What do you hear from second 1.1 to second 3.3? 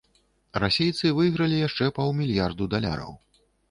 выйгралі яшчэ паўмільярду даляраў.